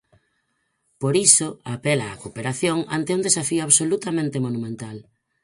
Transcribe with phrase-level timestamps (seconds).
[1.01, 4.97] Por iso, apela á "cooperación" ante un "desafío absolutamente monumental".